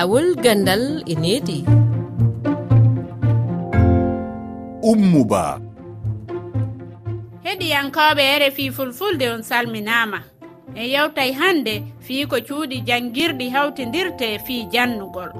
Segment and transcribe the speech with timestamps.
[0.00, 1.60] lawol gandal e needi.
[4.80, 5.60] Ummuba.
[7.44, 10.20] Heɗiyankoɓe rfi fulfulde on salminama
[10.74, 15.30] en yewtay hande fii ko cuuɗi janngirɗi hawtindirte fii jannugol.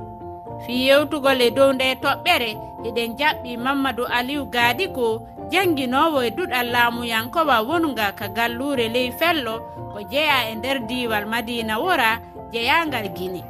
[0.66, 2.50] Fii yewtugol e dow nde toɓɓere
[2.88, 5.06] eɗen jaɓɓi mamadou aliou gaadi ko
[5.52, 9.54] jannginowo e duɗal laamuyankowa wonga ka gallure ley fello
[9.92, 12.20] ko jeeya e nder diwal madina wora
[12.52, 13.42] jeyangal guine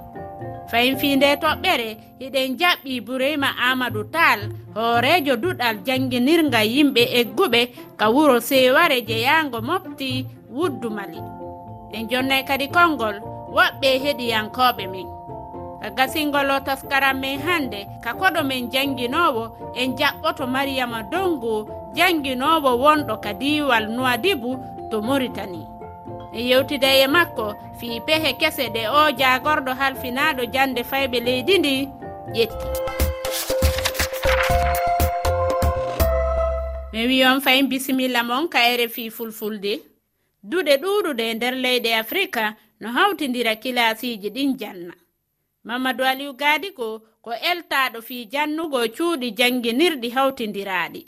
[0.70, 1.88] fayin finde toɓɓere
[2.24, 4.40] eɗen jaɓɓi burema amadou tal
[4.76, 7.60] hoorejo duɗal janguinirga yimɓe egguɓe
[7.98, 10.10] ka wuro seware jeyango mofti
[10.56, 11.18] wuddumali
[11.96, 13.16] en jonnay kadi konngol
[13.56, 15.08] woɓɓe heɗiyankoɓe men
[16.54, 19.44] o taskaram men hande ka koɗo men jannginowo
[19.80, 21.54] en jaɓɓoto mariyama dongo
[21.96, 24.50] janguinowo wonɗo ka diwal nuwadibu
[24.90, 25.62] to moritani
[26.32, 27.46] yewtida e makko
[27.78, 31.74] fii pehe kese ɗe o jagorɗo halfinaɗo jande fayɓe leydi ndi
[32.34, 32.66] ƴetti
[36.92, 39.80] mi wiyon fayin bisimilla mon ka fi fulfulde.
[40.42, 44.94] Duɗe ɗuɗuɗe e nder leyɗe afrika no hawtidira kilasiji ɗin janna.
[45.64, 46.88] Mamadou aliou gadigo
[47.24, 51.02] ko eltaɗo fi jannugo cuuɗi janginirɗi hawtidiraɗi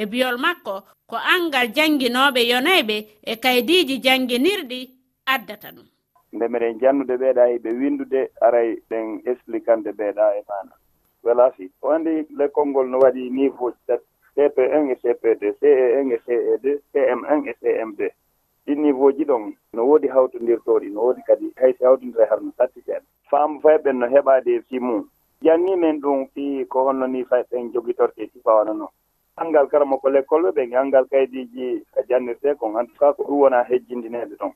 [0.00, 0.74] e biyol makko
[1.10, 4.80] ko angal janginooɓe yonayɓe e kaydiiji janginirɗi
[5.34, 5.88] addata ɗum.
[6.34, 10.74] Nde miɗen jannude ɓeeɗa e ɓe windude aray ɗen explicande ɓeeɗa e maana.
[11.24, 14.00] Welasi o anndi lekkol ngol no waɗi niveau tat
[14.34, 18.10] cp1 e cp2 ce1 e ce2 cm1 e cm2 e
[18.66, 23.06] ɗi niveau ji ɗon no woodi hawtondirtoɗi no woodi kadi haysi si hawtondira harno sattiteɗe
[23.30, 25.08] faamu fayɓen no heɓaade fi mum
[25.42, 28.92] jannimen ɗum fii ko honno ni fayɓen jogitorte sifawana noon
[29.40, 33.22] anngal kara makko l'école ɓe ɓe anngal kaydiiji ka jannirtee kon en tout cas ko
[33.24, 34.52] ɗum wonaa hejjindineede ɗon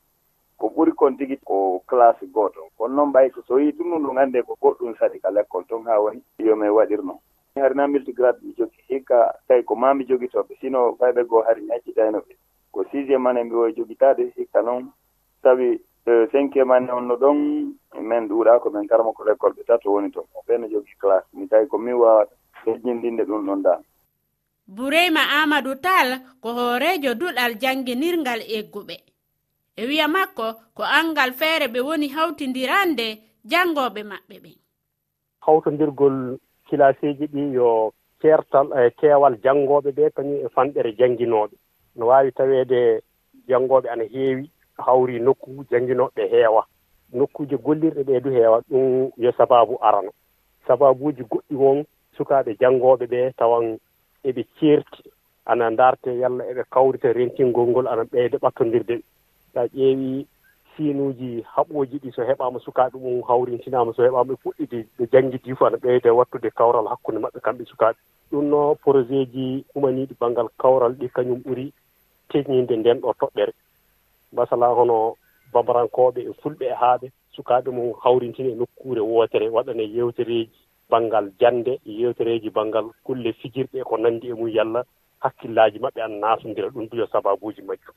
[0.57, 4.17] ko ɓuri kon tigi ko classe gooto kono noon ɓay so yii ɗum ɗum ɗum
[4.17, 7.19] annde ko goɗɗum saɗi ka l'école ton haa wayi yomi waɗirnoo
[7.55, 11.71] harina multigrade mi jogii hikka tawi ko maa mi jogitooɓe sino fayɓe goo hari mi
[11.71, 12.33] accitaynoɓe
[12.71, 14.91] ko sixiéme ane mbi woye jogitaade hikka noon
[15.43, 17.37] sabi e, cinquiéme ane onno ɗon
[18.01, 20.25] min ɗuuɗaa ko min karama ko l'école ɓe tato woni toon.
[20.47, 21.27] Ɓeene jogii classe.
[21.33, 22.33] Mi tawi ko min waawata
[22.65, 23.83] hejjindinde ɗum ɗon daan.
[24.67, 28.95] bureyma amadou tal ko hoorejo duɗal janginirgal egguɓe.
[29.75, 33.07] E wiya makko ko angal feere ɓe woni hawtidirande
[33.45, 34.57] jangoɓe maɓɓe ɓen
[35.45, 36.37] hawtodirgol
[36.67, 37.91] kilaseji ɗi yo
[38.21, 41.55] kertal e keewal janngoɓe ɓe kañum e fanɗere jannginoɓe
[41.95, 43.01] no wawi taweede
[43.47, 46.65] janngoɓe ana heewi hawri nokku jannginoɓe heewa.
[47.13, 50.11] Nokkuji gollirɗe ɓe du heewa ɗum yo sababu arana.
[50.67, 51.85] Sababuji goɗɗi won
[52.17, 53.77] sukaɓe janngooɓe ɓe tawan
[54.23, 55.03] eɓe ceerti
[55.45, 58.95] ana ndarte yalla eɓe kawrita rentingol ngol ana ɓeyde ɓattondirde.
[58.95, 59.03] Ɓe
[59.53, 60.25] so a ƴeewi
[60.75, 65.67] siinuuji haɓooji ɗi so heɓaama sukaaɓe mum hawrintinaama so heɓaama ɓe fuɗɗiti ɓe janngidii fof
[65.67, 67.97] ana ɓeyde wattude kawral hakkunde maɓɓe kamɓe sukaaɓe.
[68.31, 71.71] Ɗum no projet ji umaniiɗi baŋngal kawral ɗi kañum ɓuri
[72.29, 73.53] teññinde ndeen ɗo toɓɓere.
[74.31, 75.15] Masala hono
[75.53, 81.79] bambarankoɓe e fulɓe e haaɓe sukaaɓe mum hawrintini e nokkuure wootere waɗane yewtereeji banggal jande
[81.85, 84.83] yewtereji banggal kulle fijirɗe ko nandi e mum yalla
[85.19, 87.95] hakkillaji maɓɓe an natodira ɗum ɗo yo sababuji majjum.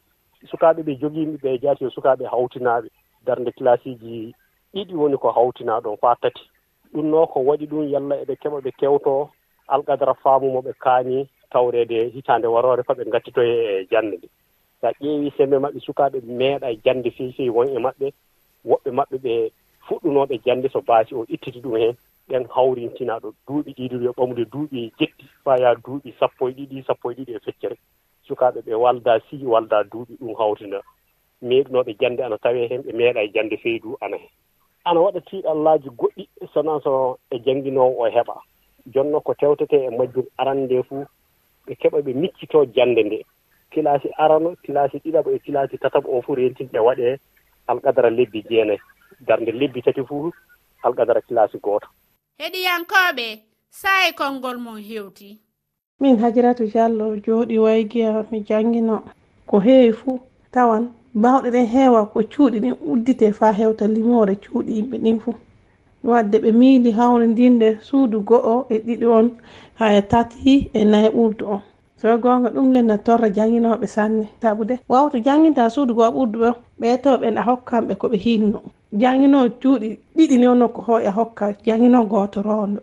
[0.51, 2.89] Sukaaɓe ɓe jogiimi ɓe jaati yo sukaaɓe hawtinaaɓe.
[3.27, 4.35] Darnde classe ji
[4.75, 6.43] ɗiɗi woni ko hawtinaa ɗon faa tati.
[6.93, 9.29] Ɗum noo ko waɗi ɗum yalla eɓe keɓa ɓe kewtoo
[9.69, 14.29] alqadara faamumo ɓe kaani tawreede hitaande waroore fa ɓe ngattitoye e jannde nde.
[14.81, 18.07] So a ƴeewii sembe maɓɓe sukaaɓe meeɗa e jannde fewi fewi won e maɓɓe
[18.65, 19.51] woɓɓe maɓɓe ɓe
[19.87, 21.97] fuɗɗunooɓe jannde so baasi o ittiti ɗum heen.
[22.29, 26.85] ɗen hawrintina ɗo duuɓi ɗiɗi yo ɓamude duuɓi e jetti faya duuɓi sappo e ɗiɗi
[26.87, 27.77] sappo e ɗiɗi e feccere.
[28.27, 30.79] Sukaaɓe ɓe walda si walda duuɓi ɗum hawtina.
[31.43, 34.31] Meeɗinooɓe jannde ana tawee heen ɓe meeɗa e jannde feydu ana heen
[34.87, 36.23] ana waɗa tiiɗallaaji goɗɗi
[36.55, 38.37] sona so e jannginoowo o heɓa.
[38.95, 41.05] Jonno ko tewtetee e majjum arande nde fuu
[41.67, 43.19] ɓe keɓa ɓe miccitoo jannde nde.
[43.73, 47.17] Kilasi arano kilasi ɗiɗaɓo e kilasi tataɓo o fuu rentinɗe waɗee
[47.67, 48.79] alqadara lebbi jeenayi
[49.27, 50.31] darnde lebbi tati fuu
[50.83, 51.89] alqadara kilasi gooto.
[52.41, 53.27] heɗiyankoɓe
[53.81, 55.29] sa'i konngol mon hewti.
[56.01, 58.97] Min hajiratu diallo jooɗi waygiya mi jangino.
[59.49, 60.21] Ko heewi fuu
[60.55, 60.85] tawan
[61.23, 65.35] bawɗe ɗen heewa ko cuuɗi ɗin uddite fa hewta limore cuuɗi yimɓe ɗin fuu
[66.11, 69.27] wadde ɓe miili hawridinde suudu go'o e ɗiɗi on
[69.79, 71.63] haa tati e nayi ɓurdu on.
[72.01, 74.25] So gonga ɗum lenna torra janginoɓe sanne.
[74.43, 76.51] Sabude wawto janginta suudu goo ɓurdu ɓe
[76.81, 78.59] ɓeytoɓen a hokkanɓe koɓe hinno
[79.01, 82.81] jangino cuuɗi ɗiɗi ni onno ko hoya e hokka jangino goto rondo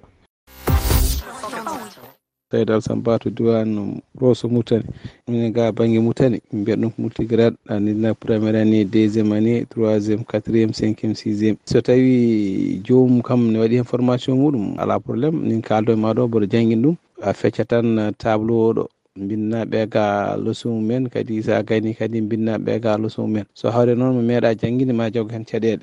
[2.53, 4.85] seydi alsambatu diwan roso mutani.
[5.27, 10.23] Minen ga banggue mutani min e mbiyata ɗum multigrade anina premiére année deuxiéme année troisiéme
[10.23, 15.61] quatriéme cinquiéme sixiéme so tawi jomum kam ne waɗi hen formation muɗum ala probléme min
[15.61, 16.95] kaldo e maɗo mboɗo jangguin ɗum.
[17.23, 18.87] A fecca tan table oɗo
[19.17, 23.45] binnaɓe ga leçon mumen kadi sa gani kadi binnaɓe ga leçon mumen.
[23.55, 25.81] So hawre noon mi meeɗa jangguinde ma jogo hen caɗele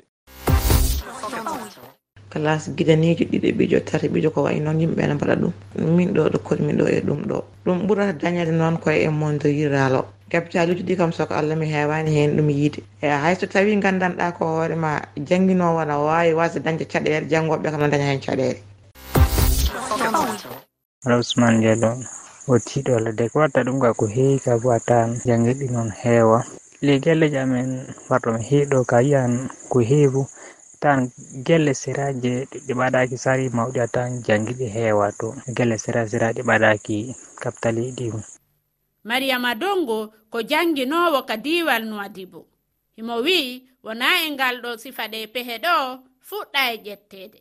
[2.31, 5.53] classe gidaniji ɗiɗi ɓijo tati ɓijo ko way noon yimɓe ne mbaɗa ɗum.
[5.95, 7.37] Min ɗo ɗo koɗmi ɗo e ɗum ɗo.
[7.65, 12.11] Ɗum ɓurata dañade noon koye e monde mondoyiralo kapitaliji ɗi kam soko allah mi hewani
[12.15, 12.79] hen ɗum yiide.
[13.03, 17.89] E hayso tawi gandanɗa ko hoorema jangguinowo ne wawi wasde dañde caɗele janggoɓe kam ne
[17.89, 18.57] daña hen caɗele
[21.05, 21.91] ala ousmane diallo
[22.47, 25.65] o tiiɗo allah de ko watta ɗum ga ko heewi ka bo a tawan jangguiɗi
[25.73, 26.39] noon heewa.
[26.81, 27.69] Ley galleji amen
[28.09, 30.21] warɗo mi heeɗo ka yiyan ko heewu
[30.81, 30.99] tan
[31.45, 32.33] gelle sera je
[32.65, 36.97] ɗe ɓadaki sari mawɗi a tan jangiɗi heewa to gelle sera sera ɗi ɓaɗaki
[37.41, 38.05] kaptali ɗi
[39.03, 39.97] mariyama dongo
[40.31, 42.39] ko janginowo ka diwal nuwadibo
[42.97, 45.73] himo wi'i wona e ngal ɗo sifa ɗe pehe ɗo
[46.27, 47.39] fuɗɗa e ƴettede.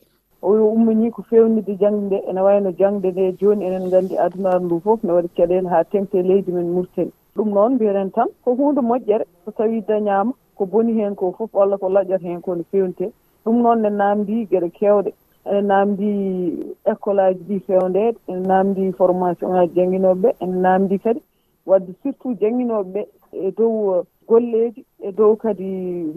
[0.48, 4.76] Oyo ummini ko fewnide jangde nde ene wayno jangde nde joni enen gandi adunaru ndu
[4.84, 8.81] foof ne waɗi caɗele ha tengte leydi men murteni ɗum noon mbiren tan ko hunde
[8.81, 12.64] moƴƴere so tawi dañama ko boni hen ko foof walla ko laƴat hen ko no
[12.72, 13.12] fewnite
[13.44, 15.10] ɗum noon ne namdi gueɗe kewɗe
[15.50, 16.08] ene namdi
[16.84, 21.20] école aji ɗi fewndede ene namdi formation ngaji jangguinoɓe ɓe ene namdi kadi.
[21.66, 23.02] Wadde surtout jangguinoɓe ɓe
[23.32, 25.69] e dow golleji e dow kadi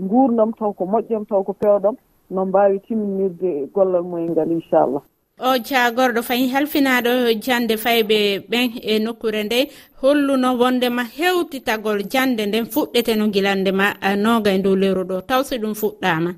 [0.10, 1.96] gurdam taw ko moƴƴam taw ko pewɗam
[2.30, 5.02] no mbawi timminirde gollal mumen ngal inchallah.
[5.40, 8.18] O jagorɗo fayi halfinaɗo jande fayɓe
[8.50, 9.70] ɓen e nokkure nde
[10.02, 15.22] holluno wondema hewtitagol jande nden fuɗɗete no guilande ma eh, noga e dow lewru ɗo
[15.30, 16.32] taw so ɗum fuɗɗama.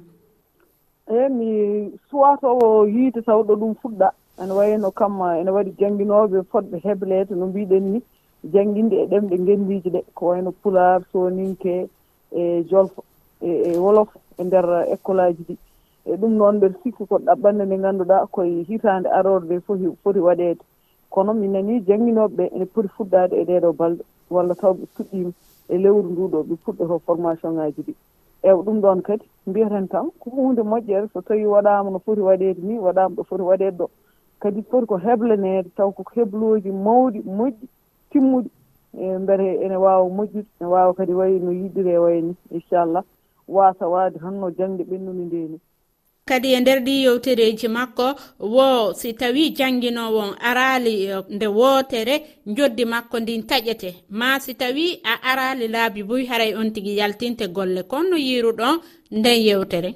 [1.13, 1.49] eyi mi
[2.09, 4.07] suwatowo yiide taw ɗo ɗum fuɗɗa.
[4.41, 7.99] Ene wayno kam ene waɗi jangguinoɓe fodɓe heblede no mbiɗen ni
[8.53, 10.01] jangguinde e ɗemɗe guendiji ɗe.
[10.15, 11.89] Ko wayno puular soninke
[12.31, 13.03] e jolfo
[13.41, 14.09] e, e wolof
[14.39, 15.55] e nder école aji ɗi.
[16.05, 20.19] E ɗum noon mbeɗa sikki ko ɗaɓɓanɗe nde ngannduɗaa koye hitande arore nde foti foti
[20.19, 20.63] waɗeede.
[21.09, 24.03] Kono mi nanii nani jangguinoɓeɓe ene poti fuɗɗade e ɗeɗo balɗe.
[24.29, 25.31] Walla taw ɓe puɗɗima
[25.69, 27.93] e lewru ndu ɗo ɓe puɗɗoto formation :fra ngaji ɗi.
[28.47, 32.62] eywa ɗum ɗon kadi mbiyaten tan ko hunde moƴƴere so tawi waɗama no foti waɗede
[32.62, 33.89] ni waɗama ɗo foti waɗede ɗo.
[34.39, 37.68] Kadi foti ko heblanede taw koko hebloji mawɗi moƴƴi
[38.12, 38.50] timmuɗi.
[38.97, 43.03] E beete ene wawa moƴƴude ene wawa kadi wayi no yiɗiri wayni inchallah.
[43.47, 45.59] Wasa wade tan no jangde ɓennude nde ni
[46.30, 48.07] kadi e nder ɗi yewtereji makko
[48.39, 52.16] wo si tawi jangguinowon arali e, nde wootere
[52.48, 53.89] joddi makko ndin taƴete.
[54.10, 57.83] Ma si tawi a arali laabi boy haray on tigui yaltinte golle.
[57.83, 58.81] Kon no yiruɗon
[59.12, 59.89] nden yewtere?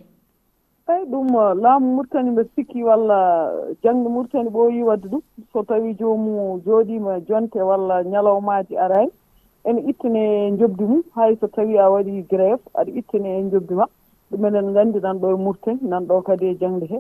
[0.94, 3.50] Eyi ɗum e, laamu murtani mbe sikki walla
[3.84, 5.22] jangde murtani ɓooyi wadde ɗum.
[5.52, 9.10] So tawi joomum jooɗima jonte walla ñalawmaaji arani
[9.66, 11.04] ene ittane jobdi mum.
[11.16, 13.86] Hay so tawi a waɗi grève aɗa ittane e jobdi ma.
[14.32, 17.00] ɗum enen gandi nan ɗo e murten nan ɗo kadi e jangde he.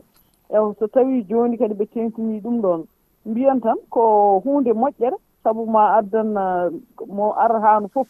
[0.50, 2.86] Ew so tawi joni kadi ɓe tengtini ɗum ɗon
[3.26, 6.70] mbiyan tan ko hunde moƴƴere saabu ma addan uh,
[7.08, 8.08] mo ara hano foof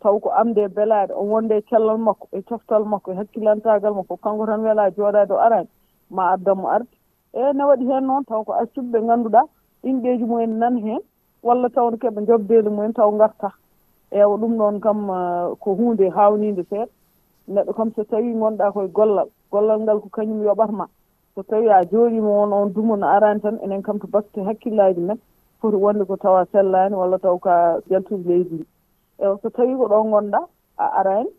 [0.00, 4.16] taw ko amde belade o wonde e cellal makko e coftal makko e hakkillantagal makko
[4.16, 5.68] kanko tan wela jooɗade o arani
[6.10, 6.90] ma addan mo arde
[7.32, 9.42] e ne waɗi hen noon taw ko accuɓe ganduɗa
[9.84, 11.00] inɗeji mumen nan hen
[11.42, 13.50] walla tawne keɓe jobdeli mumen taw garta
[14.10, 16.86] ewa ɗum ɗon kam uh, ko hunde hawnide seeɗa.
[17.48, 20.86] neɗɗo kam so tawi gonɗa koye gollal gollal ngal ko kañum yoɓatma
[21.34, 25.00] so tawi a jooɗima won on dumo no arani tan enen kam to batte hakkillaji
[25.00, 25.18] men
[25.60, 28.66] foti wonde ko tawa sellani walla taw ka jaltude leydi ndi.
[29.22, 30.40] Eyo so tawi ko ɗon gonɗa
[30.78, 31.30] a arani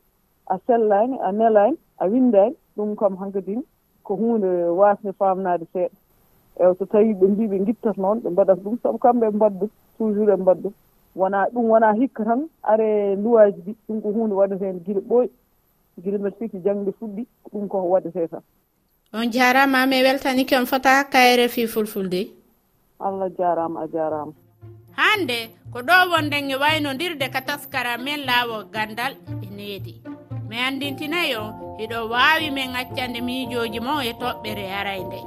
[0.47, 3.63] a sellani a nelani a windani ɗum kam hankadin
[4.03, 5.95] ko hunde wasde famnade seeɗa.
[6.59, 9.69] Eyi so tawi ɓe mbi ɓe guittat noon ɓe mbaɗat ɗum saabu kamɓe mbaɗ ɗum
[9.97, 10.73] toujours ɓe mbaɗ ɗum.
[11.15, 15.29] Wona ɗum wona hikka tan are luwaji ɗi ɗum ko hunde waɗetede guiɗa ɓooyi.
[16.01, 18.43] guila mbiɗa sikki jangde fuɗɗi ko ɗum koko waɗete tan
[19.13, 22.31] on jarama mi weltanike on fota kayre fi fulfulde.
[22.99, 24.33] Allah jarama a jarama.
[24.97, 25.39] Hande
[25.71, 29.13] ko ɗo wonden e waynodirde ka taskara men laawo gandal
[29.45, 30.01] e needi.
[30.49, 35.19] Mi andintinayo on hiɗo wawi min accande miijoji mon e toɓɓere arayde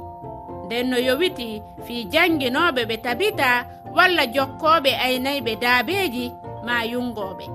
[0.65, 6.25] nden no yowiti fi janguinoɓe ɓe tabita walla jokkoɓe aynayɓe daabeji
[6.65, 7.45] ma yungoɓe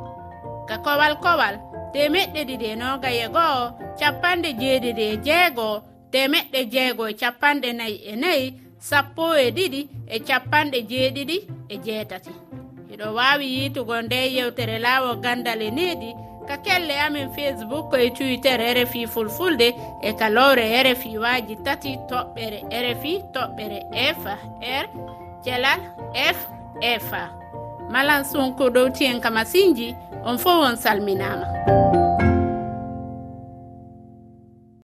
[0.69, 1.55] ka kowal kowal
[1.93, 3.65] temeɗɗe ɗiɗi e noga e goho
[3.99, 5.69] capanɗe jeeɗiɗi e jeego
[6.13, 8.45] temeɗɗe jeego e capanɗe nayi e nayi
[8.89, 9.81] sappo e ɗiɗi
[10.15, 11.37] e capanɗe jeeɗiɗi
[11.69, 12.33] e jeetati.
[12.93, 16.11] Iɗo wawi yitugo nde yewtere laawo gandal e needi
[16.49, 19.69] ka kelle amin facebook e twitter e rfi fulfulde
[20.03, 23.79] e kalowre e rfi waji tati toɓɓere rfi toɓɓere
[24.19, 24.23] f
[24.83, 24.87] r
[25.45, 25.81] thelal
[26.37, 26.39] f
[26.81, 27.42] efa
[27.93, 29.95] malan sonko ɗowti en kama sinji
[30.25, 32.02] on fo on salminama.